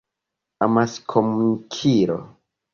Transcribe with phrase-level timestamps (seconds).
[0.65, 2.17] amaskomunikilo